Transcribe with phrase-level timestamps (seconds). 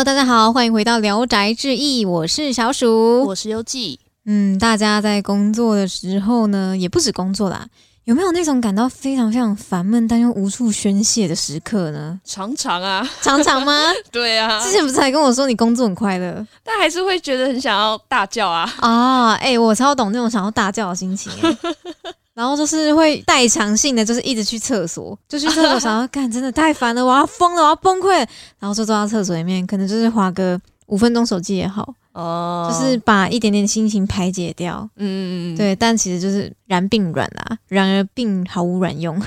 [0.00, 4.00] Hello，大家好，欢迎回到《聊斋志异》，我是小鼠，我是优记。
[4.24, 7.66] 嗯，大家在工作的时候呢，也不止工作啦，
[8.04, 12.18] 有没有那种感到非常非常烦闷但又无处宣泄的时刻呢？
[12.24, 13.74] 常常啊，常常吗？
[14.10, 19.32] 对啊，之前不是还跟我说你工作很快乐，但还是会觉得很想要大叫啊啊！
[19.34, 21.30] 哎，我超懂那种想要大叫的心情。
[22.40, 28.26] 然后就是会代偿性的，就是一直去厕所，就去厕所 想要干，真的太烦了，我要疯了，我要崩溃。
[28.58, 31.94] 然后就坐到厕所里面，可能就是划个五分钟手机也好。
[32.12, 39.20] 哦，就是把一点点心情排解掉，嗯嗯嗯，对，但其实就是然并卵啦，然而并毫无卵用。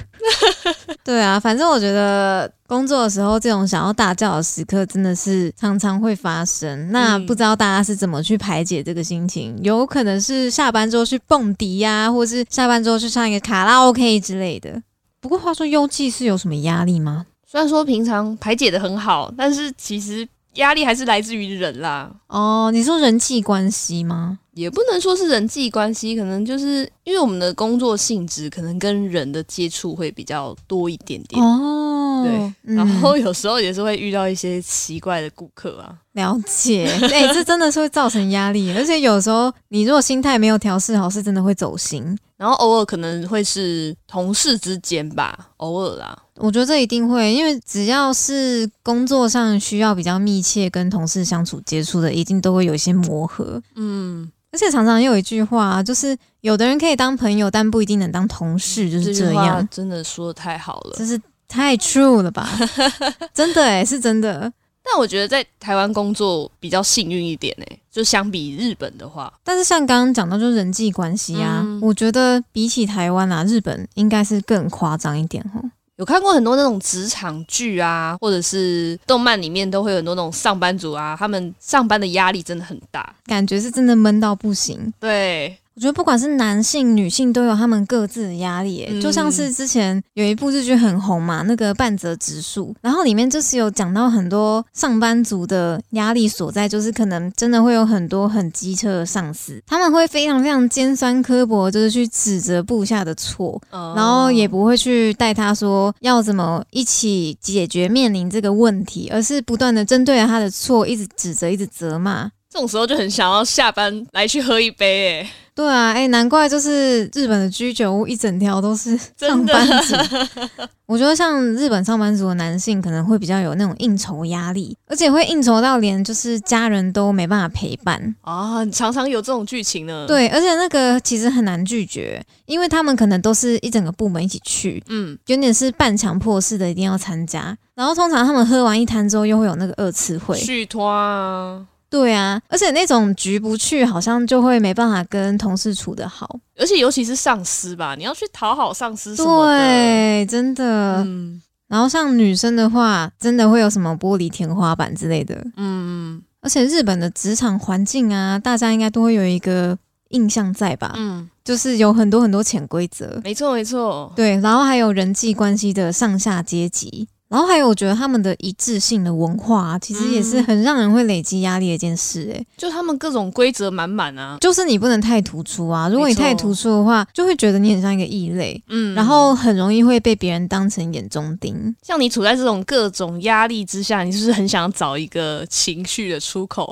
[1.04, 6.92] 对啊，反正我觉得工作的时候，这种想要大叫的时刻真的是常常会发生。
[6.92, 9.58] 那不知道大家是怎么去排解这个心情？
[9.62, 14.82] 有可能是下班之后去蹦迪呀，或是下班之后去唱一个卡拉 OK 之类的。
[15.22, 17.26] 不过话说，优记是有什么压力吗？
[17.46, 20.28] 虽然说平常排解的很好，但是其实。
[20.56, 22.12] 压力还是来自于人啦。
[22.28, 24.40] 哦，你说人际关系吗？
[24.54, 31.44] 也不能说是人际关系，可能就是因为我们的工作性质，可能跟人的接触会比较多一点点。
[31.44, 35.96] 哦，对，然后有时候也是会遇到一些奇怪的顾客啊。
[36.12, 42.16] 了解，哎，这真的是会造成压力，而且有时候你如果心态没有调试好，是真的会走心。
[42.38, 46.16] 然后偶尔可能会是同事之间吧，偶尔啦。
[46.38, 53.62] 我觉得这一定会，因为只要是工作上需要比较密切跟同事相处接触的，一定都会有一些磨合。
[53.76, 59.68] 嗯，而且常常有一句话，就是有的人可以当朋友，但不一定能当同事，就是这样。
[59.70, 62.50] 真的说的太好了，真是太 true 了吧？
[63.34, 64.52] 真的哎，是真的。
[64.86, 69.32] 但我觉得在台湾工作比较幸运一点哎，就相比日本的话。
[69.44, 75.62] 但是像刚刚讲到，就是人际关系啊，我觉得比起台湾啊，日本应该是更夸张一点哈。
[75.98, 84.92] 有看过很多那种职场剧啊，或者是动漫里面都会有很多那种上班族啊，他们上班的压力真的很大，感觉是真的闷到不行。
[85.00, 85.58] 对。
[85.76, 112.30] 我觉得不管是男性、女性都有他们各自的压力，就像是之前有一部日剧很红嘛，那个半泽直树，然后里面就是有讲到很多上班族的压力所在，就是可能真的会有很多很机车的上司，他们会非常非常尖酸刻薄，就是去指责部下的错，然后也不会去带他说要怎么一起解决面临这个问题，而是不断的针对他的错，一直指责，一直责骂。
[112.50, 119.96] 这种时候就很想要下班来去喝一杯，哎，对啊，哎，难怪就是日本的居酒屋一整条都是 上班族。
[120.86, 130.06] 我觉得像日本上班族的男性可能会比较有那种应酬压力，而且会应酬到连就是家人都没办法陪伴啊，常常有这种剧情呢。
[130.08, 137.58] 对，而且那个其实很难拒绝，因为他们可能都是一整个部门一起去，嗯，有点是半强迫式的，一定要参加。
[137.76, 141.66] 然后通常他们喝完一摊之后，又会有那个二次会续托啊。
[141.94, 151.04] 对啊，而且那种局不去，好像就会没办法跟同事处得好，而且尤其是上司吧，你要去讨好上司什么的，对，真的。
[151.04, 156.24] 嗯，然后像女生的话，真的会有什么玻璃天花板之类的，嗯。
[156.42, 159.78] 而且日本的职场环境啊，大家应该都会有一个
[160.10, 160.94] 印象在吧？
[160.98, 164.12] 嗯，就是有很多很多潜规则，没错没错。
[164.14, 167.08] 对，然后还有人际关系的上下阶级。
[167.34, 172.32] 然后还有，我觉得他们的一致性的文化，其实也是很让人会累积压力的一件事。
[172.32, 175.90] 哎，就他们各种规则满满啊，就是你不能太突出啊。
[175.90, 181.76] 如果你太突出的话，就会觉得你很像一个异类，嗯，然后很容易会被别人当成眼中钉。
[181.82, 186.72] 像你处在这种各种压力之下，你是不是很想找一个情绪的出口？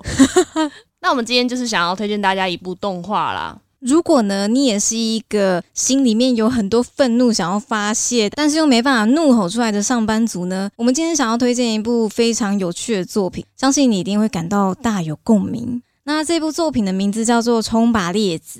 [1.01, 3.57] 那我们今天就是想要推荐大家一部动画啦。
[3.81, 10.69] 如果呢，你也是一个心里面有很多愤怒想要发泄，但是又没办法怒吼出来的上班族呢？
[10.75, 15.81] 我们今天想要推荐一部非常有趣的作品，相信你一定会感到大有共鸣。
[16.03, 18.59] 那这部作品的名字叫做《冲吧列子》，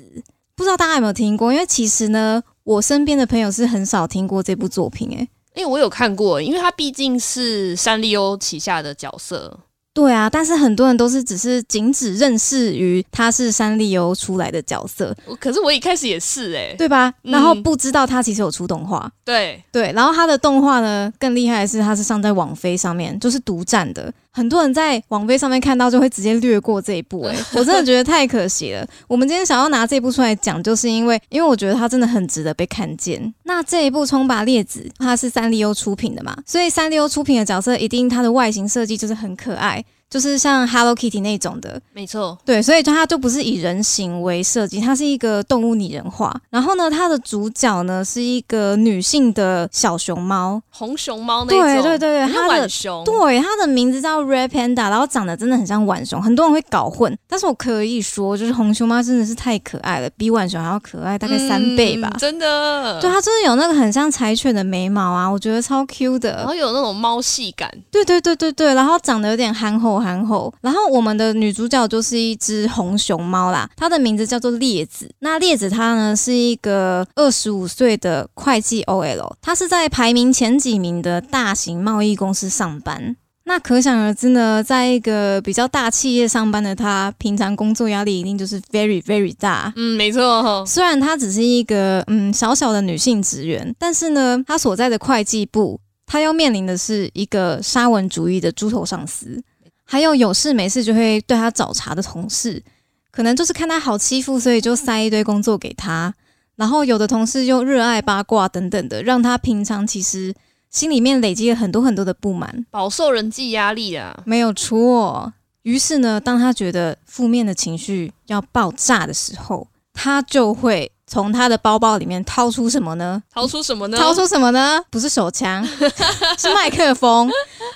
[0.56, 1.52] 不知道大家有没有听过？
[1.52, 9.60] 因为其实呢，我身边的朋友是很少听过这部作品，诶，因为我有看过，因为它毕竟是三丽鸥旗下的角色。
[9.94, 17.12] 对啊，但是很多人都是只是仅只认识于他是三丽鸥出来的角色，可是我一开始也是哎，对吧？
[17.22, 19.62] 然后不知道他其实有出动画，对。
[19.70, 24.12] 对，然后他的动画呢更厉害的是，他是上在网飞上面，就是独占的。
[24.32, 28.86] 很多人在网飞上面看到就会直接略过这一部，哎，我真的觉得太可惜了。
[29.06, 33.32] 我们今天想要拿这部出来讲，就是因为因为我觉得它真的很值得被看见。
[33.44, 39.84] 那这一部《冲吧列子》，它是三丽鸥出品的嘛，所以三丽鸥出品的角色一定它的外形设计就是很可爱。
[40.12, 46.38] 就是像 Hello Kitty 那种的，没错，对，所以它就不是以人形为设计，它是一个动物拟人化。
[46.50, 57.16] 然后呢，它的主角呢是一个女性的小熊猫，红熊猫那种，对对对对，它的熊，对，它的名字叫 Red Panda，然后长得真的很像浣熊，很多人会搞混。
[57.26, 63.00] 但是我可以说，就是红熊猫真的是太可爱了，比浣熊还要可爱，大概三倍吧，真的。
[63.00, 70.82] 对，它真的有那个很像柴犬的眉毛啊，我觉得超 Q 的，然后有那种猫系感，对对对对对，然后长得有点憨厚憨厚，然后。
[70.92, 75.08] 我们的女主角就是一只红熊猫啦，它的名字叫做列子。
[75.20, 83.16] 那列子她呢是一个二十五岁的会计 OL，她是在排名前几名的大型贸易公司上班。
[83.44, 89.72] 那可想而知呢，在一个比较大企业上班的她，平常工作压力一定就是 very very 大。
[89.76, 90.66] 嗯，没错。
[90.66, 99.42] 虽然她只是一个嗯小小的女性职员，但是呢，她所在的会计部，她要面临的是一个沙文主义的猪头上司。
[99.92, 102.62] 还有有事没事就会对他找茬的同事，
[103.10, 106.14] 可能就是看他好欺负，所以就塞一堆工作给他。
[106.56, 110.34] 然后有的同事又热爱八卦等等的，让他平常其实
[110.70, 114.22] 心里面累积了很多很多的不满，饱受人际压力啊。
[114.24, 115.34] 没有错。
[115.64, 123.22] 于是呢，当他觉得负面的情绪要爆炸的时候，他就会从他的包包里面掏出什么呢？
[123.34, 123.98] 掏出什么呢？
[123.98, 124.80] 掏出什么呢？
[124.88, 125.62] 不是手枪，
[126.38, 127.30] 是麦克风。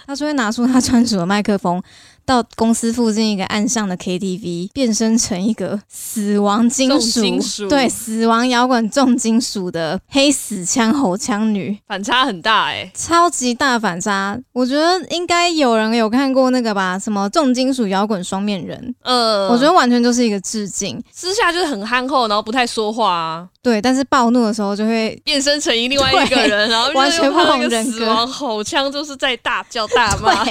[0.06, 1.82] 他说会拿出他专属的麦克风。
[2.26, 14.38] 到公司附近一个岸上的 KTV，变身成一个死亡金属，对，死亡摇滚重金属的黑死枪吼枪女，反差很大哎，超级大反差。
[14.52, 21.00] 我觉得应该有人有看过那个吧，什么重金属摇滚双面人，呃，我觉得完全就是一个致敬。
[21.12, 30.44] 私下就是很憨厚，然后不太说话啊，对，但是暴怒的时候就会变身成另外一个人，然后完全不同人格，死亡吼腔就是在大叫大骂，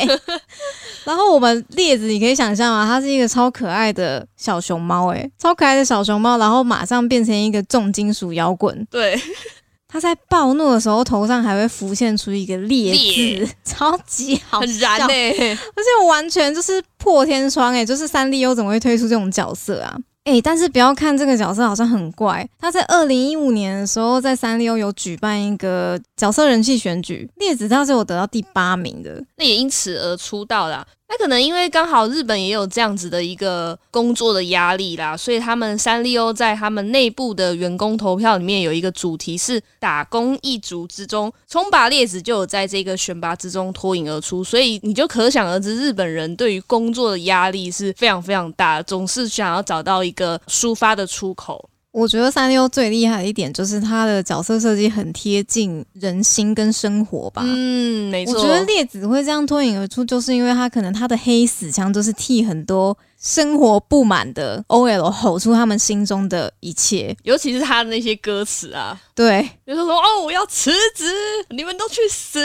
[1.06, 1.66] 然后我们。
[1.70, 2.86] 列子，你可以想象啊？
[2.86, 8.86] 它是一个超可爱的小熊猫，诶，超可爱的小熊猫，然后马上变成一个重金属摇滚。
[8.90, 9.20] 对，
[9.88, 19.96] 它在暴怒的时候，头上还会浮现出一个烈字， 超级好燃诶，而且我完全就是破天窗诶，就是三丽鸥怎么会推出这种角色啊？
[20.26, 30.86] 诶，但是不要看这个角色好像很怪，他在二零一五年的时候在三丽鸥有举办一个角色人气选举，列子他是有得到第八名的，那也因此而出道啦。
[31.08, 51.70] 那可能因为刚好日本也有这样子的一个工作的压力啦，所以他们三丽鸥在他们内部的员工投票里面有一个主题是打工一族之中，冲拔列子就有在这个选拔之中脱颖而出，所以你就可想而知，日本人对于工作的压力是非常非常大，总是想要找到一个抒发的出口。
[51.96, 57.42] 我觉得三六最厉害的一点就是他的角色设计很贴近人心跟生活吧。
[57.46, 58.36] 嗯，没错。
[58.36, 62.98] 我觉得列子会这样脱颖而出，就是因为他可能他的黑死枪都是替很多。
[63.26, 71.12] 生活不满的 OL 吼出他们心中的一切，尤其是他的那些歌词啊，对，比如说哦，我要辞职，
[71.50, 72.40] 你们都去死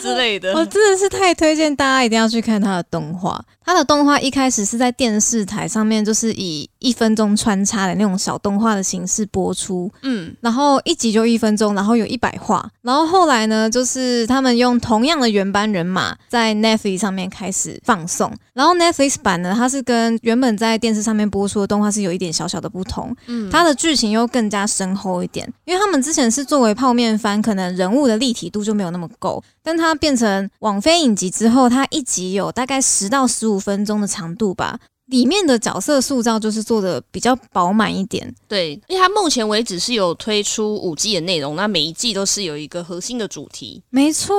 [0.00, 0.54] 之类的。
[0.56, 3.44] 我真的是太推荐大家一定要去看他的动画。
[3.64, 12.68] 他的动画一开始是在电视台上面，就是以一分钟穿插的那种小动画的形式播出，嗯，然后一集就一分钟，然后有一百话。
[12.80, 18.34] 然后后来呢，就是他们用同样的原班人马在 Netflix 上面开始放送。
[18.52, 34.78] 然后 Netflix 版呢，它是跟原本在电视上面播出的动画是有一点小小的不同，嗯，它的剧情又更加深厚一点，因为他们之前是作为泡面番，可能人物的立体度就没有那么够，但它变成网飞影集之后，它一集有大概十到十五分钟的长度吧。
[35.12, 44.34] 里面的角色塑造就是做的比较饱满一点，对，因为它目前为止是有推出五季的内容，那每一季都是有一个核心的主题，没错，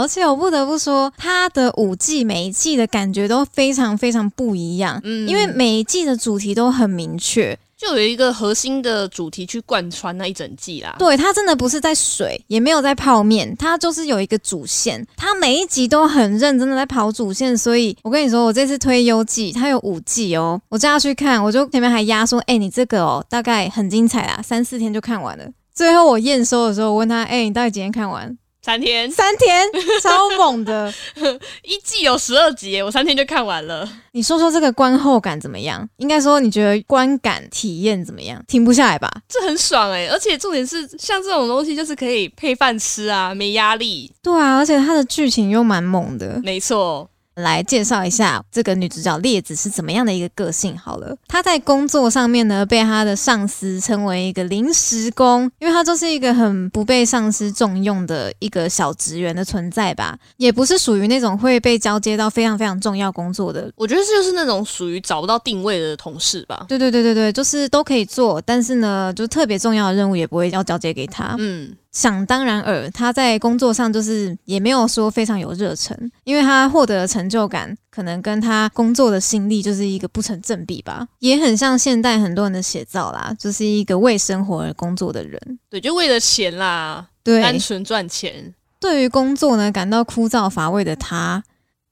[0.00, 7.58] 而且我不得不说，它的五季每一季的感觉都非常非常不一样，嗯，因为每一季的主题都很明确。
[7.86, 10.96] 就有一个核心的主题去贯穿那一整季啦。
[10.98, 15.06] 对，它真的不是在水，也没有在泡面，它就是有一个主线。
[15.16, 25.44] 它每一集都很认真的在跑主线，所以我跟你说，我这次推优季，它有五季哦，我叫他去看，我就前面还压说，哎，你这个哦，大概很精彩啊，三四天就看完了。
[25.74, 28.36] 最后我验收的时候，我问他，哎，你到底几天看完？
[28.64, 29.68] 三天，三天，
[30.02, 30.90] 超猛的！
[31.62, 33.86] 一季有十二集，我三天就看完了。
[34.12, 35.86] 你说说这个观后感怎么样？
[35.98, 38.42] 应该说你觉得观感体验怎么样？
[38.48, 39.12] 停不下来吧？
[39.28, 40.06] 这很爽哎！
[40.10, 44.10] 而且重点是，像这种东西就是可以配饭吃啊，没压力。
[44.22, 46.40] 对啊，而且它的剧情又蛮猛的。
[46.42, 47.10] 没错。
[47.36, 50.76] 来介绍一下这个女主角列子是怎么样的一个个性。
[50.78, 63.70] 好了，她在工作上面呢，被她的上司称为一个临时工，因为她就是一个很不被上司重用的一个小职员的存在吧，也不是属于那种会被交接到非常非常重要工作的。
[63.76, 66.64] 我觉得这就是那种属于找不到定位的同事吧。
[66.68, 71.34] 对对对对对，就是都可以做，但是呢，就特别重要的任务也不会要交接给她。
[71.38, 71.74] 嗯。
[71.94, 88.52] 想当然尔，他在工作上就是也没有说非常有热忱，因为他获得的成就感可能跟他工作的心力就是一个不成正比吧，也很像现代很多人的写照啦，就是一个为生活而工作的人，对，就为了钱啦，对，单纯赚钱。
[88.80, 91.42] 对于工作呢感到枯燥乏味的他。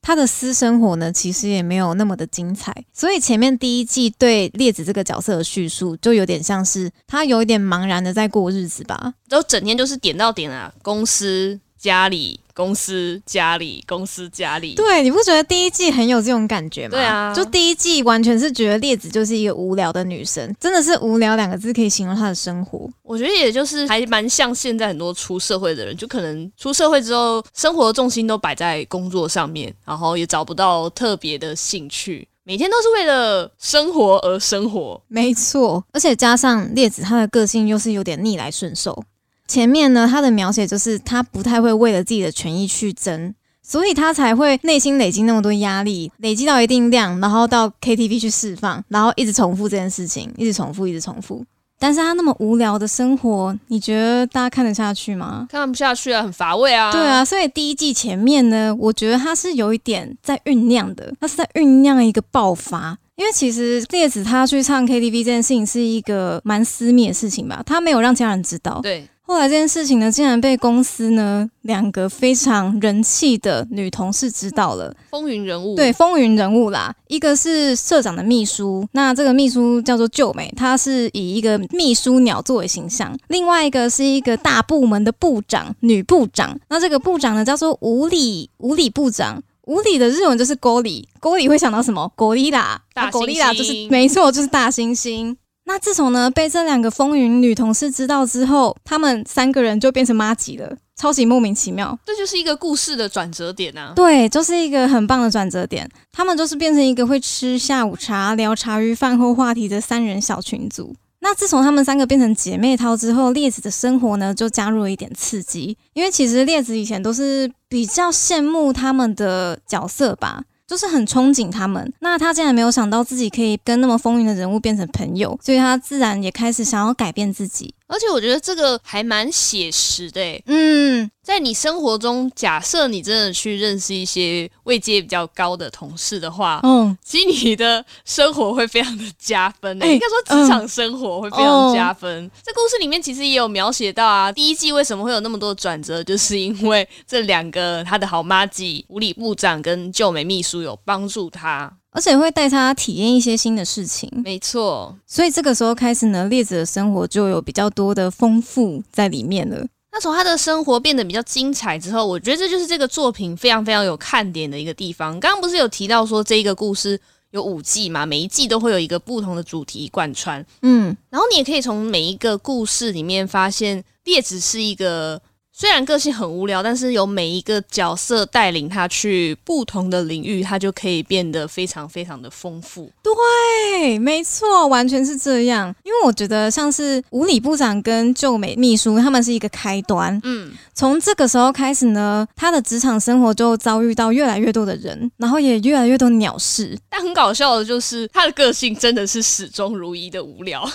[0.02, 11.60] 他的私生活呢，其实也没有那么的精彩，所以前面第一季对列子这个角色的叙述，就有点像是他有一点茫然的在过日子吧，都整天就是点到点啊，公司。
[11.82, 16.90] 家里、公司、家里、公司、家里，对，你不觉得第一季很有这种感觉吗？
[16.90, 22.88] 对啊，就第一季完全是觉得列子就是一个无聊的女生，真的是无聊两个字可以形容她的生活。
[23.02, 35.00] 我觉得也就是还蛮像现在很多出社会的人，就可能出社会之后，生活的重心都摆在工作上面，然后也找不到特别的兴趣，每天都是为了生活而生活。
[35.08, 39.02] 没错，而且加上列子她的个性又是有点逆来顺受。
[39.46, 51.44] 前面呢，他的描写就是他不太会为了自己的权益去争，所以他才会内心累积那么多压力，累积到一定量，然后到 KTV 去释放，然后一直重复这件事情，一直重复，一直重复。
[51.78, 55.48] 但是他那么无聊的生活，你觉得大家看得下去吗？
[55.50, 56.92] 看不下去啊，很乏味啊。
[56.92, 62.96] 对啊，所以第一季前面呢，我觉得他是有一点在酝酿的，他是在酝酿一个爆发。
[63.16, 68.80] 因为其实列子他去唱 KTV 这件事情是一个蛮私密的事情吧，他没有让家人知道。
[68.80, 69.06] 对。
[69.24, 75.74] 后来这件事情呢，竟然被公司呢两个非常人气的女同事知道了，风云人物。
[75.74, 86.58] 对，风云人物啦，一个是社长的秘书，那这个秘书叫做旧美，她是以一个秘书鸟作为形象；另外一个是一个大部门的部长，女部长。
[86.68, 92.12] 那这个部长呢，叫做无理无理部长，无理的日文就是沟里，沟里会想到什么？
[92.16, 95.36] 狗力啦，大狗力啦，就是没错，就是大猩猩。
[95.64, 101.98] 那自从呢被这两个风云女同事知道之后，他们三个人就变成妈吉了，超级莫名其妙。
[102.04, 103.92] 这就是一个故事的转折点啊！
[103.94, 105.88] 对，就是一个很棒的转折点。
[106.10, 110.94] 他们就是变成一个会吃下午茶、聊茶余饭后话题的三人小群组。
[111.20, 115.78] 那自从他们三个变成姐妹淘之后，列子的生活呢就加入了一点刺激。
[115.92, 120.42] 因为其实列子以前都是比较羡慕他们的角色吧。
[120.72, 127.74] 就是很憧憬他们，那他竟然没有想到自己可以跟那么风云的人物变成朋友，所以他自然也开始想要改变自己。
[127.92, 142.30] 而且我觉得这个还蛮写实的，嗯，在你生活中，假设你真的去认识一些位阶比较高的同事的话，嗯，其实你的生活会非常的加分诶，应该说职场生活会非常加分。
[142.42, 151.70] 这故事里面其实也有描写到啊，第一季为什么会有那么多转折，就是因为这两个他的好妈吉无理部长跟旧美秘书有帮助他。
[151.92, 154.96] 而且会带他体验一些新的事情，没错。
[155.06, 159.66] 所以这个时候开始呢，列子的生活就有比较多的丰富在里面了。
[159.92, 165.20] 那从他的生活变得比较精彩之后，我觉得这就是这个作品非常非常有看点的一个地方。
[165.20, 166.98] 刚刚不是有提到说这一个故事
[167.30, 168.06] 有五季嘛？
[168.06, 175.20] 每一季都会有一个不同的主题贯穿，嗯，然后你也可以从每一个故事里面发现列子是一个。
[175.54, 182.90] 虽然个性很无聊，但是有每一个角色带领他去不同的领域，他就可以变得非常非常的丰富。
[183.02, 185.72] 对，没错，完全是这样。
[185.84, 190.18] 因为我觉得像是吴理部长跟旧美秘书，他们是一个开端。
[190.24, 196.78] 嗯，从这个时候开始呢，他的职场生活就遭遇到越来越多的人，然后也越来越多鸟事。
[196.88, 200.66] 但很搞笑的就是，他的个性真的是始终如一的无聊。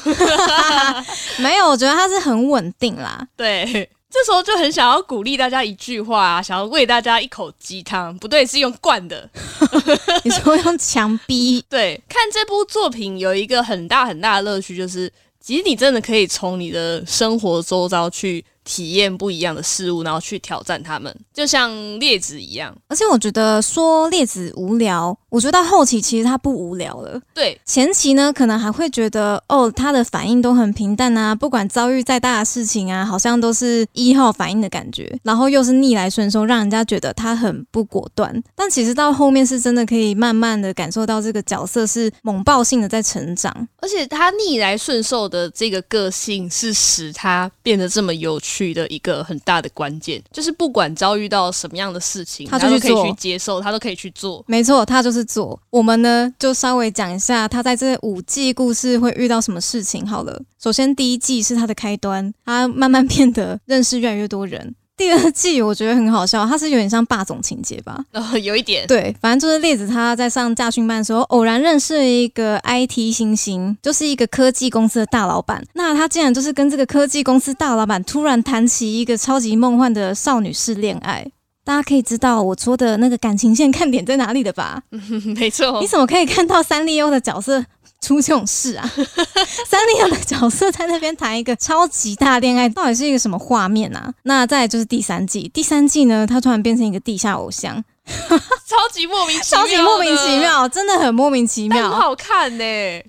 [1.39, 3.27] 没有，我觉得他是很稳定啦。
[3.36, 3.89] 对。
[4.18, 8.18] 这时候就很想要鼓励大家一句话，想要喂大家一口鸡汤。
[8.18, 9.30] 不对，是用灌的。
[10.26, 11.64] 你说用强逼？
[11.70, 18.44] 对，看这部作品有一个很大很大的乐趣，就是其实你真的可以从你的生活周遭去。
[18.68, 21.72] 体验不一样的事物，然后去挑战他们，就像
[22.02, 22.76] 列子一样。
[22.90, 27.20] 而且我觉得说列子无聊，我觉得到后期其实他不无聊了。
[27.34, 38.44] 对，前期呢可能还会觉得哦，他的反应都很平淡啊，不管遭遇再大的事情啊，好像都是一号反应的感觉，然后又是逆来顺受，让人家觉得他很不果断。
[38.54, 48.57] 但其实到后面是真的可以慢慢的感受到这个角色是猛爆性的在成长，而且他逆来顺受的这个个性是使他变得这么有趣。
[48.58, 54.44] 去的一个很大的关键，就是不管遭遇到什么样的事情，他就可以去接受，他都可以去做。
[54.48, 55.60] 没错，他就是做。
[55.70, 60.42] 我们呢，就稍微讲一下他在这五季故事会遇到什么事情好了。
[60.60, 64.74] 首先，第一季是他的开端，他慢慢变得认识越来越多人。
[64.98, 68.04] 第二季我觉得很好笑，它是有点像霸总情节吧？
[68.12, 68.86] 呃， 有一点。
[68.88, 75.63] 对，反正就是列子他在上驾训班的时候，偶然认识了一个 IT 新星，就是一个科技公司的大老板。
[75.74, 81.27] 那他竟然就是跟这个科技公司大老板突然谈起一个超级梦幻的少女式恋爱。
[81.63, 84.82] 大家可以知道我说的那个感情线看点在哪里的吧？
[85.36, 85.82] 没错。
[85.82, 87.66] 你怎么可以看到三丽鸥的角色？
[88.00, 88.89] 出这种事啊！
[89.68, 94.13] 三丽鸥的角色在那边谈一个超级大恋爱，到底是一个什么画面啊？
[94.24, 102.63] 那再就是第三季，第三季呢，他突然变成一个地下偶像， 超级莫名其妙，超级莫名其妙，真的很莫名其妙，很好看呢。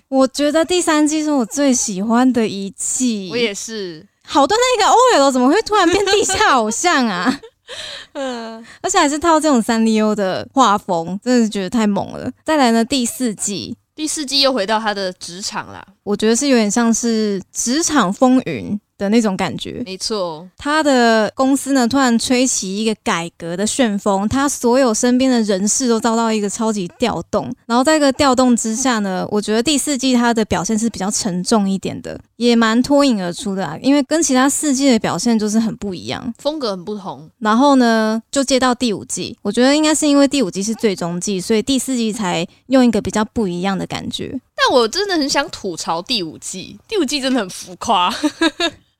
[0.08, 4.06] 我觉得第三季是我最喜欢的一季，我也是。
[4.24, 7.40] 好多那个 OL 怎么会突然变地下偶像啊？
[8.14, 12.30] 嗯，而且还是套这种三丽鸥的画风，真的是觉得太猛了。
[12.44, 13.76] 再来呢，第四季。
[13.98, 18.78] 第四季又回到他的职场啦，我觉得是有点像是职场风云。
[18.98, 20.46] 的那种感觉，没错。
[20.58, 27.50] 他的公司呢，突然吹起一个改革的旋风，他所有身边的人事都遭到一个超级调动。
[27.66, 33.78] 然后在一个调动之下呢，我觉得第四季他的表现是比较沉重一点的，也蛮脱颖而出的啊。
[33.80, 37.30] 因为跟其他四季的表现就是很不一样，风格很不同。
[37.38, 44.38] 然后呢，就接到第五季，我觉得应该是因为第五季是最终季，所以第四季才用一个比较不一样的感觉。
[44.56, 48.12] 但我真的很想吐槽第五季，第五季真的很浮夸。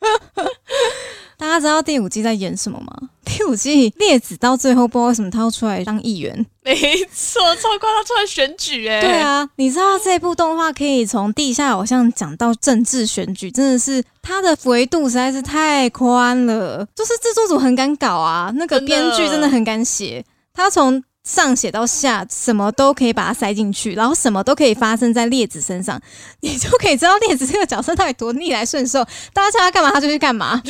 [1.37, 3.09] 大家知道第五季在演什么吗？
[3.25, 6.75] 第五季列子到最后不知道为什么他要出来当议员， 没
[7.15, 9.01] 错，超夸他出来选举哎。
[9.01, 21.03] 对啊，你知道这部动画可以从地下偶像讲到政治选举，真的是它的维度实在是太宽了，就是制作组很敢搞啊，那个编剧真的很敢写，他从。
[21.29, 26.01] 上写到下，什么都可以把它塞进去，然后什么都可以发生在列子身上，
[26.41, 29.05] 你就可以知道列子这个角色到底多逆来顺受。
[29.35, 30.63] 大家叫他干嘛，他就去干嘛。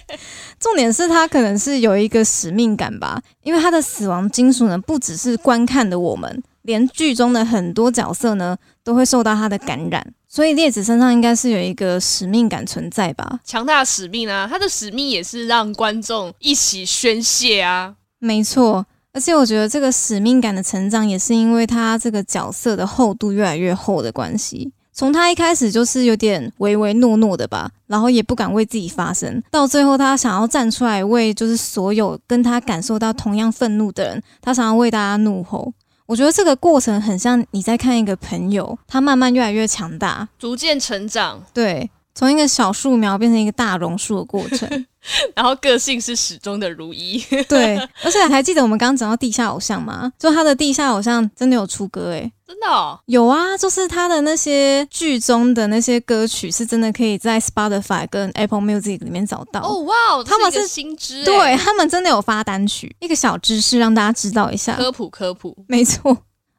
[0.58, 10.14] 重点是他可能是有一个使命感吧，因为他的死亡金属呢，不只是观看的我们，连剧中的很多角色呢，都会受到他的感染。
[10.26, 13.40] 所以列子身上应该是有一个使命感存在吧？
[13.44, 14.46] 强大的使命啊！
[14.50, 17.94] 他的使命也是让观众一起宣泄啊！
[18.18, 18.86] 没错。
[19.18, 24.72] 而且我觉得这个使命感的成长，也是因为他这个角色的厚度越来越厚的关系。
[24.92, 35.72] 从他一开始就是有点唯唯诺诺的吧，然后也不敢为自己发声，到最后他想要站出来为就是所有跟他感受到同样愤怒的人，他想要为大家怒吼。
[36.06, 41.42] 我觉得这个过程很像你在看一个朋友，他慢慢越来越强大，逐渐成长。
[41.52, 41.90] 对。
[42.14, 44.86] 从一个小树苗变成一个大榕树的过程，
[45.34, 47.18] 然后个性是始终的如一。
[47.48, 50.12] 对，而且还记得我们刚刚讲到地下偶像吗？
[50.18, 59.60] 就他的地下偶像真的有出歌诶，真的哦，有啊，就是他的那些剧中的那些歌曲是真的可以在 Spotify 跟 Apple Music 里面找到。
[59.62, 66.16] 哦哇，他们是新知，对他们真的有发单曲，一个小知识让大家知道一下，科普科普，没错。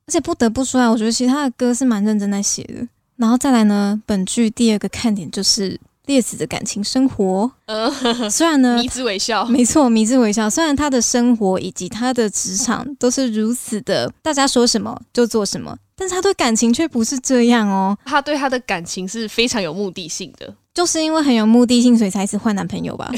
[0.07, 2.87] 而且不得不说啊，我觉得其实他的歌是蛮认真在写的。
[3.17, 7.51] 然后再来呢，本剧第二个看点就是列子的感情生活。
[7.67, 10.49] 呃，虽然呢，迷之微笑，没错，迷之微笑。
[10.49, 17.95] 虽然他的生活以及他的职场都是如此的，大家说什么就做什么，但是他对感情却不是这样哦。
[18.05, 20.51] 他对他的感情是非常有目的性的。
[20.79, 23.11] 就是因为很有目的性，所以才一直换男朋友吧？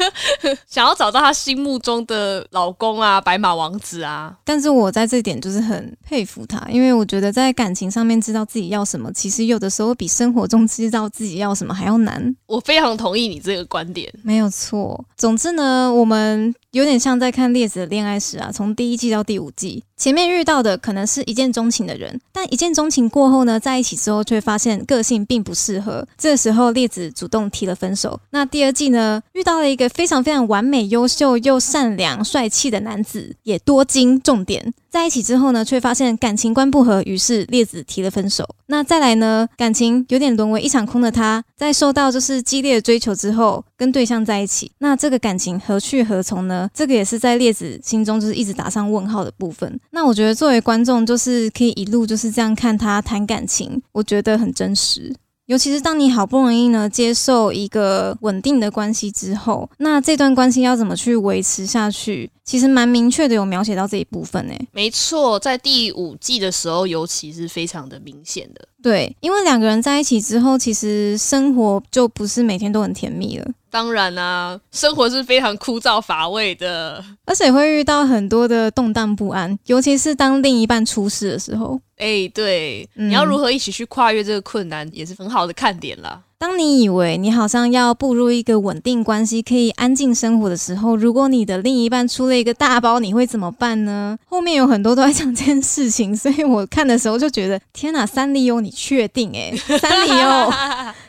[0.66, 4.34] 想要找到他心目中的老公啊，白马王子啊。
[4.44, 12.34] 但是我在这点就是很佩服他，因为我觉得在感情上面知道自己要什么，其实有的时候比生活中知道自己要什么还要难。
[12.46, 15.04] 我非常同意你这个观点，没有错。
[15.14, 19.84] 总之呢，我们有点像在看列子的恋爱史啊，从第一季到第五季。
[19.98, 26.08] 前面遇到的可能是一见钟情的人，但一见钟情过后呢，在一起之后却发现个性并不适合。
[26.16, 28.18] 这时候列子主动提了分手。
[28.30, 34.18] 那第二季呢，遇到了一个非常非常完美、优秀又善良、帅气的男子，也多金。
[34.18, 34.72] 重点。
[34.92, 38.46] 在一起之后呢，却发现感情观不合，于是列子提了分手。
[38.66, 44.70] 那再来呢，感情有点沦为一场空的他，在受到就是激烈的追求之后，跟对象在一起。
[44.80, 46.68] 那这个感情何去何从呢？
[46.74, 49.80] 这个也是在列子心中就是一直打上问号的部分。
[49.92, 55.14] 那我觉得作为观众，就是可以一路就是这样看他谈感情，我觉得很真实。
[55.46, 62.30] 尤其是当你好不容易呢接受一个稳定的关系之后，那这段关系要怎么去维持下去？
[62.44, 64.54] 其实蛮明确的，有描写到这一部分呢。
[64.72, 68.68] 没错，在第五季的时候，尤其是非常的明显的。
[68.82, 73.46] 对，因为两个人在一起之后，其实生活就不是每天都很甜蜜了。
[73.70, 81.80] 当然啦，生活是非常枯燥乏味的，而且会遇到很多的动荡不安，尤其是当另一半出事的时候。
[81.96, 86.20] 哎，对，你要如何一起去跨越这个困难，也是很好的看点啦。
[86.42, 94.18] 当你以为你好像要步入一个稳定关系，可以安静生活的时候，如果你的另一半出了一个大包，你会怎么办呢？
[94.26, 99.30] 后面有很多都在讲这件事情，所以我看的时候就觉得，天哪，三丽欧，你确定？
[99.38, 100.50] 诶，三丽欧，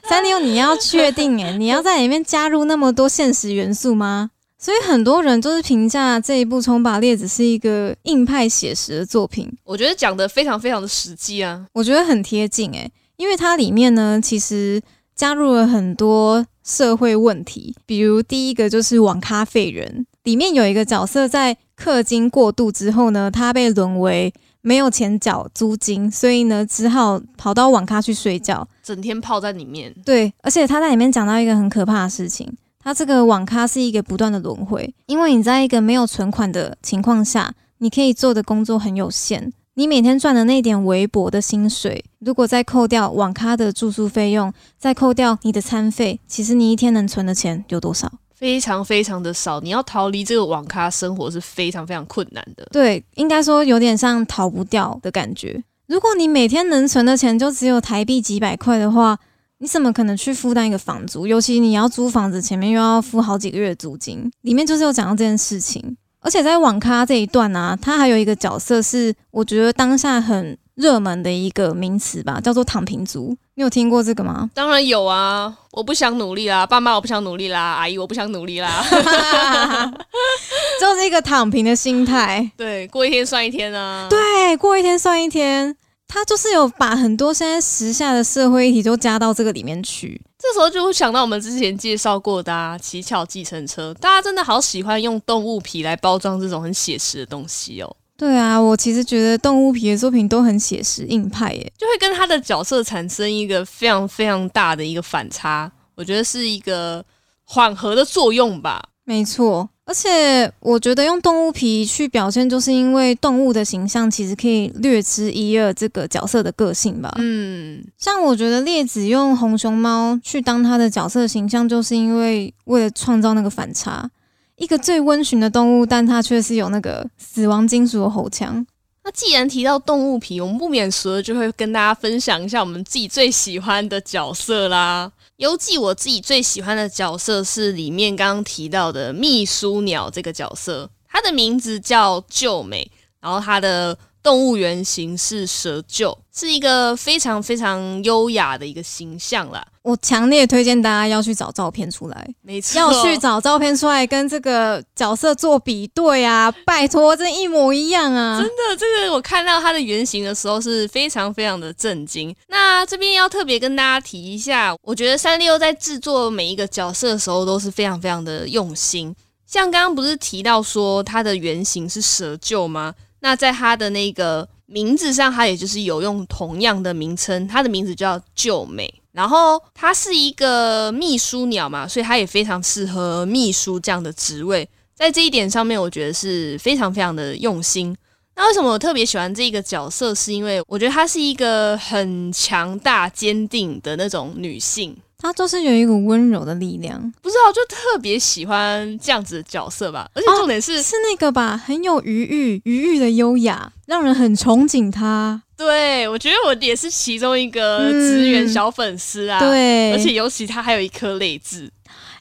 [0.08, 1.36] 三丽欧，你要确定？
[1.44, 4.30] 诶，你要在里面加入那么多现实元素吗？
[4.60, 9.52] 所以很多人都是评价这一部《冲吧列子》是一个硬派写实的作品。
[9.64, 14.80] 我觉得讲的非常非常的实际啊，我觉得很贴近诶，因为它里面呢，其实。
[15.16, 29.94] 加入了很多社会问题，比如第一个就是网咖废人，里面有一个角色在氪金过度之后呢，他被沦为没有钱缴租金，所以呢只好跑到网咖去睡觉，整天泡在里面。
[30.06, 39.52] 对，而且他在里面讲到一个很可怕的事情，他这个网咖是一个不断的轮回，因为你在一个没有存款的情况下，你可以做的工作很有限。
[39.76, 48.12] 你每天赚的那点微薄的薪水，如果再扣掉网咖的住宿费用，再扣掉你的餐费，其实你一天能存的钱有多少？
[48.36, 49.60] 非常非常的少。
[49.62, 52.64] 你要逃离这个网咖生活是非常非常困难的。
[52.72, 55.64] 对，应该说有点像逃不掉的感觉。
[55.88, 59.18] 如果你每天能存的钱就只有台币几百块的话，
[59.58, 61.26] 你怎么可能去负担一个房租？
[61.26, 65.98] 尤其你要租房子，前面又要付好几个月租金，里面就是有讲到这件事情。
[66.24, 73.38] 而且在网咖这一段呢，他还有一个角色是我觉得当下很热门的一个名词吧，叫做“躺平族”。
[73.56, 74.50] 你有听过这个吗？
[74.56, 75.54] 当然有啊！
[75.74, 78.84] 我不想努力啦，爸妈我不想努力啦，阿姨我不想努力啦，
[80.82, 82.50] 就是一个躺平的心态。
[82.58, 84.08] 对，过一天算一天啊。
[84.10, 85.76] 对，过一天算一天。
[86.08, 97.96] 他就是有把很多现在时下的社会议题都加到这个里面去，这时候就会想到我们之前介绍过的《啊乞巧计程车》，大家真的好喜欢用动物皮来包装这种很写实的东西哦。
[98.18, 107.04] 对啊，我其实觉得动物皮的作品都很写实、硬派耶，就会跟他的角色产生一个非常非常大的一个反差，我觉得是一个
[107.46, 108.90] 缓和的作用吧。
[109.06, 109.70] 没错。
[109.86, 117.14] 而且我觉得用动物皮去表现，就是因为动物的形象其实可以略知一二这个角色的个性吧。
[117.18, 124.10] 嗯，像我觉得列子用红熊猫去当他的角色形象，就是因为为了创造那个反差，
[124.56, 128.66] 一个最温驯的动物，但它却是有那个死亡金属的喉腔。
[129.04, 135.12] 那既然提到动物皮，我们不免俗的就会跟大家分享一下我们自己最喜欢的角色啦。
[135.38, 143.98] 游记我自己最喜欢的角色是里面刚刚提到的秘书鸟这个角色，它的名字叫救美，然后它的。
[144.24, 149.64] 动物园形是蛇鹫，是一个非常非常优雅的一个形象啦。
[149.82, 156.50] 我强烈推荐大家要去找照片出来，没错，要去找照片出来跟这个角色做比对啊！
[156.66, 158.40] 拜托，这一模一样啊！
[158.40, 162.34] 真的，这个我看到它的原型的时候是非常非常的震惊。
[162.48, 169.14] 那这边要特别跟大家提一下，我觉得三丽鸥在制作每一个角色的时候都是非常非常的用心。
[169.46, 172.96] 像刚刚不是提到说它的原型是蛇鹫吗？
[173.24, 178.94] 那在它的那个名字上，它也就是有用同样的名称，它的名字叫救美。
[179.14, 184.68] 然后它是一个秘书鸟嘛，所以它也非常适合秘书这样的职位。
[184.94, 187.96] 在这一点上面，我觉得是非常非常的用心。
[188.36, 190.14] 那为什么我特别喜欢这个角色？
[190.14, 194.98] 是因为我觉得她是一个很强大、坚定的那种女性。
[195.24, 200.06] 她就是有一股温柔的力量，不知道就特别喜欢这样子的角色吧。
[200.14, 205.42] 而且重点是是那个吧，很有余欲，余欲的优雅，让人很憧憬他。
[205.56, 209.40] 对，我觉得我也是其中一个职员小粉丝啊。
[209.40, 211.72] 对，而且尤其他还有一颗泪痣，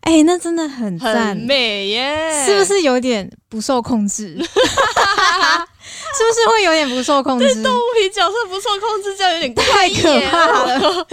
[0.02, 4.38] 哎，那真的很很美耶，是不是有点不受控制？
[6.14, 7.62] 是不是会有点不受控制？
[7.62, 11.06] 动物皮角色不受控制，这样有点太可怕了。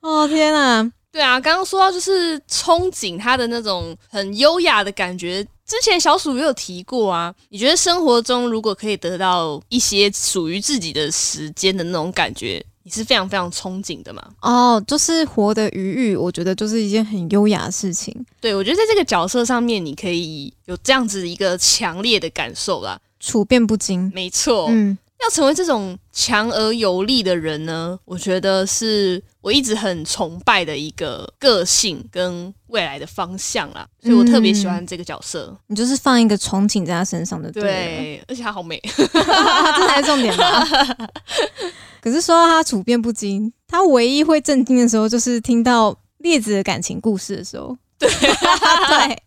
[0.00, 0.90] 哦天哪！
[1.12, 5.44] 对啊，刚刚说到就是憧憬他的那种很优雅的感觉。
[5.66, 7.34] 之前小鼠也有提过啊。
[7.48, 12.64] 你觉得生活中如果可以得到一些属于自己的时间的那种感觉？
[12.90, 14.20] 你是非常非常憧憬的嘛？
[14.40, 18.12] 哦，就是活的余裕，我觉得就是一件很优雅的事情。
[18.40, 24.10] 对，我觉得在这个角色上面，你可以有这样子一个强烈的感受啦，处变不惊。
[24.12, 35.56] 没错，嗯，要成为这种强而有力的人呢，我觉得是我一直很崇拜的一个个性跟未来的方向啦，所以我特别喜欢这个角色。
[35.68, 40.66] 你就是放一个憧憬在他身上的，对，而且他好美， 这才是重点吧。
[42.02, 47.76] 可是说到他处变不惊，他唯一会震惊的时候，就是听到列子的感情故事的时候。
[47.98, 49.22] 对 对，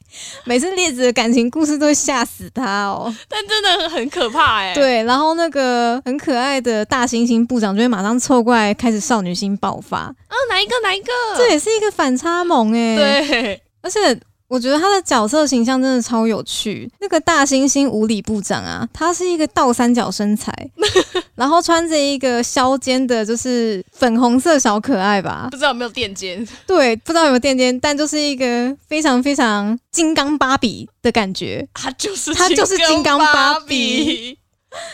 [0.46, 3.14] 每次列子的感情故事都会吓死他哦。
[3.30, 4.74] 但真的很可怕哎。
[4.74, 9.98] 对，然后那个很可爱的大猩猩部长就会马上凑过来，开始少女心爆发。
[9.98, 10.74] 啊，哪一个？
[10.82, 11.12] 哪一个？
[11.38, 12.96] 这也是一个反差萌哎。
[12.96, 14.20] 对，而且。
[14.54, 16.88] 我觉得他的角色形象真的超有趣。
[17.00, 20.54] 那个大猩猩无理部长啊，他是一个倒三角身材，
[21.34, 25.48] 然后穿着一个削肩的，就是粉红色小可爱吧？
[25.50, 26.48] 不知道有没有垫肩？
[26.68, 31.68] 对，不知道有没有垫肩，但就是一个非常非常金刚芭比的感觉。
[31.74, 34.38] 他就是他就是金刚芭比，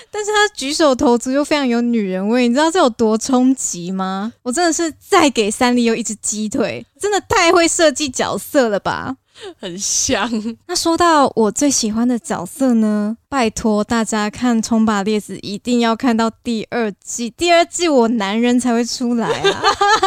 [0.10, 2.48] 但是他举手投足又非常有女人味。
[2.48, 4.32] 你知道这有多冲击吗？
[4.44, 9.18] 我真的是再给三丽又一只鸡腿，真的太会设计角色了吧！
[9.60, 10.30] 很香。
[10.68, 13.18] 那说到我最喜欢的角色呢？
[13.28, 17.30] 拜托大家看《冲吧列子》，一定要看到第二季。
[17.30, 19.62] 第二季我男人才会出来啊！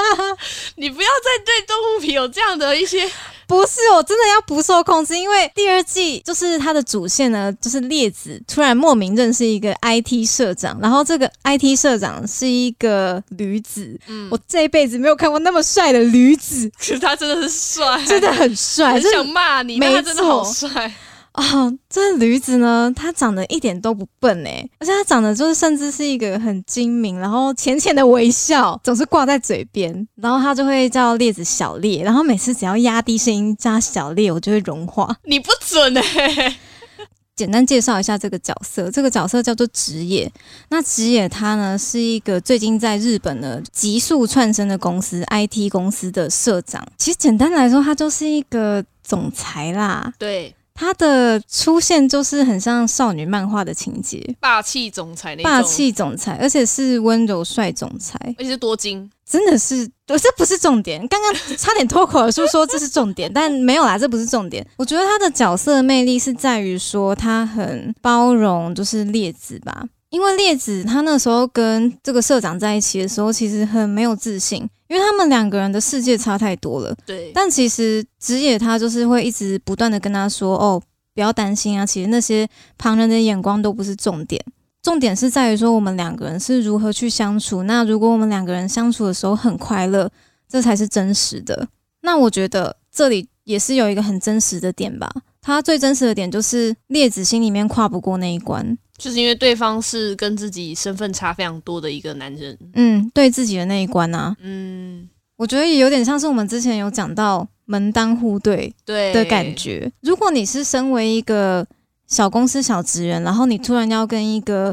[0.76, 3.08] 你不要再对动物皮有这样的一些。
[3.52, 20.92] 不是，我真的要不受控制，因为第二季就是它的主线呢，就是列子突然莫名认识一个 IT 社长，然后这个 IT 社长是一个驴子，嗯，我这一辈子没有看过那么帅的驴子， 可是他真的是帅，真的很帅，很想骂你，他真的好帅。
[21.34, 35.16] 哦，这驴子呢，它长得一点都不笨哎，而且它长得就是甚至是一个很精明，然后浅浅的微笑总是挂在嘴边，然后它就会叫列子小列，然后每次只要压低声音加小列，我就会融化。
[35.24, 36.58] 你不准哎！
[37.34, 40.30] 简单介绍一下这个角色，这个角色叫做直野。
[40.68, 46.86] 那直野他呢是一个最近在日本的急速窜升的公司 IT 公司的社长。
[46.98, 50.12] 其实简单来说，他就是一个总裁啦。
[50.18, 50.54] 对。
[50.74, 61.06] 他的出现就是很像少女漫画的情节，霸气总裁那种，霸气总裁，而且是温柔帅总裁，而且是多金，真的是，这不是重点。
[61.08, 64.66] 刚刚差点脱口而出说这是重点， 但没有啦，这不是重点。
[64.76, 69.84] 我觉得他的角色魅力是在于说他很包容，就是列子吧。
[70.12, 76.94] 因为列子他那时候跟这个社长在一起的时候，其实很没有自信，因为他们两个人的世界差太多了。
[77.06, 77.32] 对。
[77.34, 80.80] 但其实直野他就是会一直不断的跟他说：“哦，
[81.14, 82.46] 不要担心啊，其实那些
[82.76, 84.38] 旁人的眼光都不是重点，
[84.82, 87.62] 重点是在于说我们两个人是如何去相处。
[87.62, 90.10] 那如果我们两个人相处的时候很快乐，
[90.46, 91.66] 这才是真实的。
[92.02, 95.10] 那我觉得这里也是有一个很真实的点吧。
[95.40, 109.90] 他最真实的点就是列子心里面跨不过那一关。”就是因为对方是跟自己身份差非常多的一个男人，嗯，对自己的那一关啊，嗯，我觉得也有点像是我们之前有讲到门当户对对的感觉。
[110.02, 111.66] 如果你是身为一个
[112.06, 114.72] 小公司小职员，然后你突然要跟一个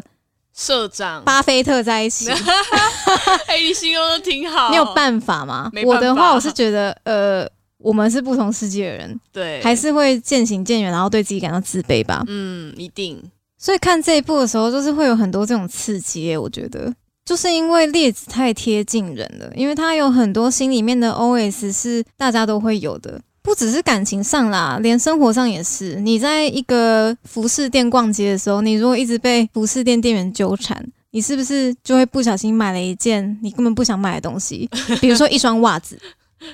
[0.56, 2.30] 社长巴菲特在一起，
[3.50, 5.72] 哎，你形容的挺好，你有办法吗？
[5.84, 12.24] 我的话，我是觉得，呃，我们是不同世界的人，对，还是会渐行渐远，然后对自己感到自卑吧。
[12.28, 13.20] 嗯，一定。
[13.60, 16.36] 所以看这一部的时候，就是会有很多这种刺激。
[16.38, 16.92] 我觉得，
[17.26, 25.96] 就是因为列子太贴近人了，因为他有很多心里面的 OS 是大家都会有的，不只是感情上啦，连生活上也是。
[26.00, 34.70] 你在一个服饰店逛街的时候，你如果一直被服饰店店员纠缠，你是不是就会不小心买了一件你根本不想买的东西？
[35.02, 36.00] 比如说一双袜子，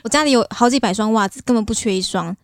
[0.03, 2.35] 我家里有好几百双袜子，根本不缺一双，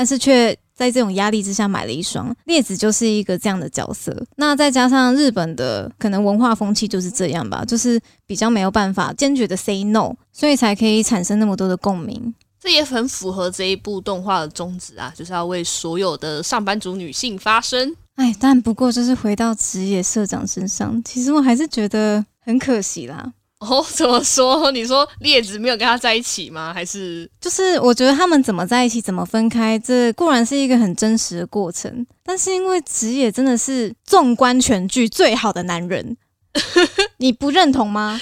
[0.00, 0.56] 但是却。
[0.80, 4.16] 在这种压力之下买了一双，列子就是一个这样的角色。
[4.36, 12.34] 那再加上日本的可能文化风气就是这样吧，就是比较没有办法坚决的 say no，所以才可以产生那么多的共鸣。
[12.58, 17.94] 这也很符合这一部动画的宗旨啊，就是要为所有的上班族女性发声。
[18.14, 23.30] 哎，但不过就是回到职业社长身上，其实我还是觉得很可惜啦。
[23.60, 24.70] 哦， 怎么说？
[24.72, 26.72] 你说列子没有跟他在一起吗？
[26.74, 36.16] 还是就是我觉得他们怎么在一起，怎么分开，这固然是一个很真实的过程，但是因为职业真的是纵观全剧最好的男人，
[37.18, 38.20] 你不认同吗？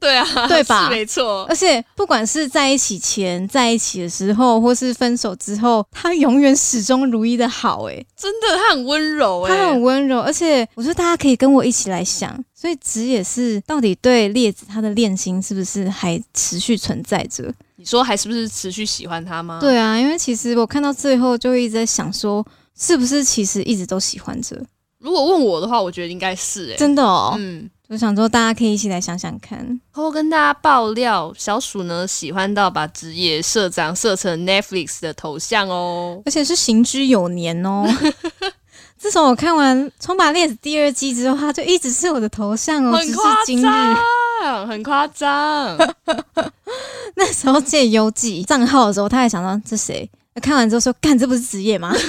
[0.00, 0.88] 对啊，对吧？
[0.88, 7.88] 没错，而且不管是在一起前、在一起的时候，或是分手之后，他永远始终如一的好。
[7.88, 10.20] 哎，真的，他很温柔，哎，他很温柔。
[10.20, 17.54] 而且我觉得大家可以跟我一起来想，所以直也是到底对列子他的恋心是不是还持续存在着？
[17.76, 19.60] 你说还是不是持续喜欢他吗？
[19.60, 22.44] 对啊，因为其实我看到最后就一直在想，说
[22.76, 24.60] 是不是其实一直都喜欢着？
[24.98, 27.70] 如果问我的话，我觉得应该是，哎，真的哦，嗯。
[27.88, 29.80] 我想说大家可以一起来想想看。
[29.92, 37.86] 后跟大家爆料，小鼠呢喜欢到把职业社长设成 Netflix 的头像哦，而且是行之有年哦。
[38.98, 45.76] 自从我看完《冲吧烈子》第二季之后，他就一直是我的头像哦，很夸张，很夸张。
[47.14, 50.08] 那时候借邮寄账号的时候，他还想到这谁？
[50.42, 51.94] 看完之后说：“干，这不是职业吗？”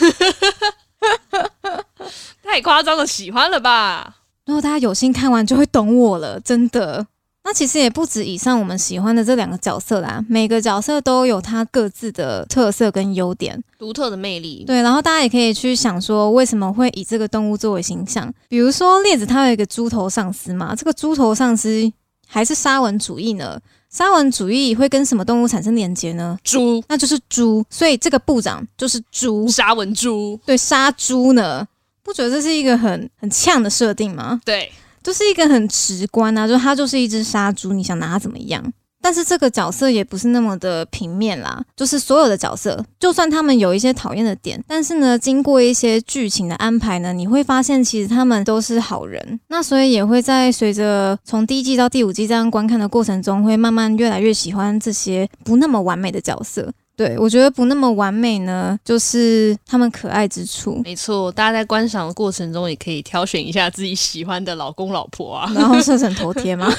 [2.44, 4.16] 太夸张了喜欢了吧？
[4.46, 7.06] 如果大家有幸看完，就会懂我了，真的。
[7.50, 14.64] 那其实也不止以上我们喜欢的这两个角色啦，每个角色都有它各自的特色跟优点，独特的魅力。
[14.68, 18.32] 对，然后大家也可以去想说，为什么会以这个动物作为形象？
[18.48, 21.92] 比如说列子，他有一个猪头上司嘛，这个猪头上司
[22.28, 23.60] 还是沙文主义呢？
[23.90, 26.38] 沙文主义会跟什么动物产生连接呢？
[26.44, 30.40] 猪，那就是猪，所以这个部长就是猪，沙文猪。
[30.46, 31.68] 对，杀猪呢？
[32.04, 34.40] 不觉得这是一个很很呛的设定吗？
[34.46, 34.72] 对。
[35.04, 38.64] 就是一个很直观啊，就它就是一只杀猪，你想拿它怎么样？
[39.02, 49.40] 但是这个角色也不是那么的平面啦，就是所有的角色，就算他们有一些讨厌的点，但是呢，经过一些剧情的安排呢，你会发现其实他们都是好人。
[49.48, 56.70] 那所以也会在随着从第一季到第五季这样观看的过程中，会慢慢越来越喜欢这些不那么完美的角色。
[57.00, 60.82] 对，我觉得不那么完美呢，就是他们可爱之处。
[60.84, 66.70] 没错，大家在观赏的过程中也可以挑选一下自己喜欢的老公老婆啊，然后设成头贴吗？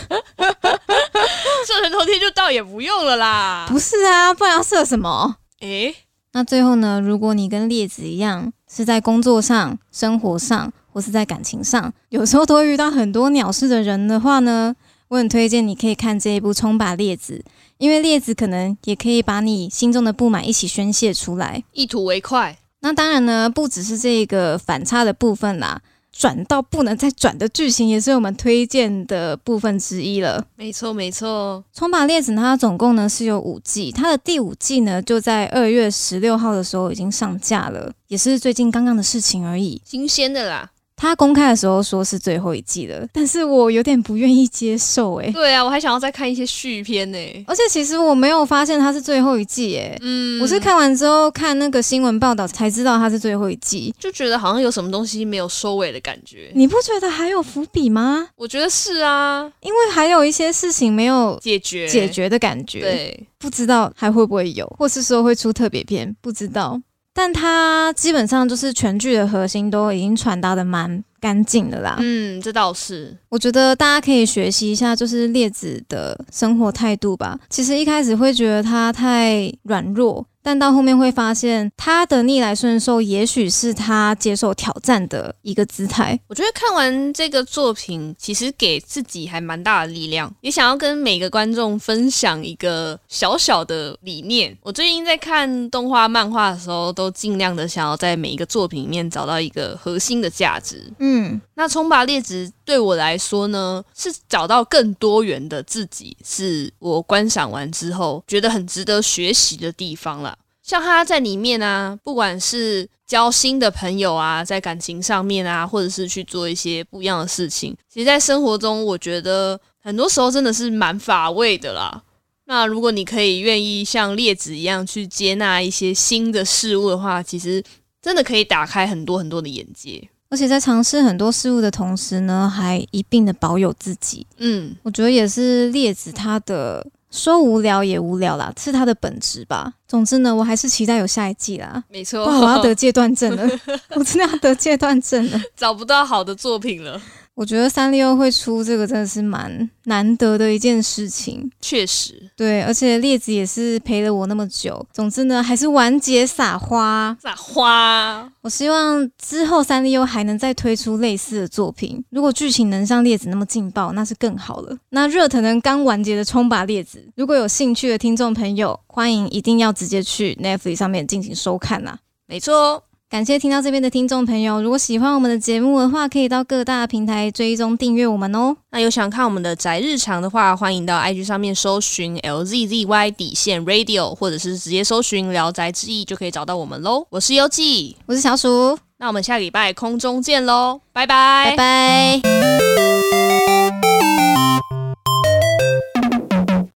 [1.67, 3.65] 设成头贴就倒也不用了啦。
[3.67, 5.37] 不是啊，不然要设什么？
[5.61, 5.95] 诶，
[6.33, 7.01] 那最后呢？
[7.01, 14.77] 如果你跟列子一样，是在工作上、生活上，或是在感情上，有时候都会遇到很多鸟事的人的话呢，
[15.09, 17.43] 我很推荐你可以看这一部《冲吧列子》。
[17.81, 22.59] 因为列子可能也可以把你心中的不满一起宣泄出来，一吐为快。
[22.81, 25.81] 那当然呢，不只是这个反差的部分啦，
[26.13, 30.47] 转到不能再转的剧情也是我们推荐的部分之一了。
[30.57, 31.65] 没错，没错。
[31.73, 40.71] 冲吧列子它总共呢是有五季，它的第五季呢就在二月十六号的时候已经上架了，也是最近刚刚的事情而已，新鲜的啦。
[41.01, 45.31] 他公开的时候说是最后一季了，但是我有点不愿意接受哎。
[45.31, 47.19] 对啊，我还想要再看一些续篇呢。
[47.47, 56.51] 而且其实我没有发现它是最后一季哎，嗯，我是看完之后看那个新闻报道才知道它是最后一季，就觉得好像有什么东西没有收尾的感觉。
[56.55, 58.29] 你不觉得还有伏笔吗？
[58.37, 62.81] 我觉得是啊，因为还有一些事情没有解决解决的感觉。
[62.81, 66.79] 对，不知道还会不会有，或是说会出特别篇，不知道。
[67.21, 71.05] 但它基本上就是全剧的核心都已经传达的蛮。
[71.21, 73.15] 干净的啦，嗯，这倒是。
[73.29, 77.39] 我觉得大家可以学习一下，就是列子的生活态度吧。
[77.51, 80.27] 其实一开始会觉得他太软弱。
[80.43, 86.19] 但到后面会发现，他的逆来顺受，也许是他接受挑战的一个姿态。
[86.29, 94.57] 我觉得看完这个作品，其实给自己还蛮大的力量，也想要跟每个观众分享一个小小的理念。
[94.63, 100.91] 我最近在看动画、漫画的时候，都尽量的想要在每一个作品里面找到一个核心的价值。
[100.99, 110.31] 嗯，那冲吧列子对我来说呢，是找到更多元的自己，是我观赏完之后觉得很值得学习的地方了。
[110.63, 122.03] 像他在里面啊，不管是交新的朋友啊，在感情上面啊，或者是去做一些不一样的事情，其实，在生活中，我觉得很多时候真的是蛮乏味的啦。
[122.45, 127.63] 那如果你可以愿意像列子一样去接纳一些新的事物的话，其实
[128.03, 130.09] 真的可以打开很多很多的眼界。
[130.29, 134.27] 而且在尝试很多事物的同时呢，还一并的保有自己。
[134.37, 136.87] 嗯，我觉得也是列子他的。
[137.11, 139.73] 说无聊也无聊啦，是它的本质吧。
[139.89, 141.83] 总之呢，我还是期待有下一季啦。
[141.89, 143.43] 没错，我要得戒断症了，
[143.97, 147.01] 我真的要得戒断症了， 找不到好的作品了。
[147.41, 154.87] 我觉得三丽鸥会出这个真的是蛮难得的一件事情，确实，对，而且列子也是陪了我那么久。
[154.93, 158.31] 总之呢，还是完结撒花，撒花。
[158.43, 164.77] 我希望之后三丽鸥还能再推出类似的作品，如果剧情能像列子那么劲爆，那是更好了。
[164.91, 171.97] 那热腾腾刚完结的冲吧列子，如果有兴趣的听众朋友，欢迎一定要直接去 Netflix 上面进行收看呐。
[172.27, 172.85] 没错。
[173.11, 178.57] 感谢听到这边的听众朋友，如果喜欢我们的节目的话，可以到各大平台追踪订阅我们哦。
[178.71, 187.05] 那有想看我们的宅日常的话，欢迎到 IG 上面搜寻 LZZY 底线 Radio，或者是直接搜寻聊斋志异就可以找到我们喽。
[187.11, 192.90] 我是优记，我是小鼠，那我们下礼拜空中见喽，拜拜，拜拜。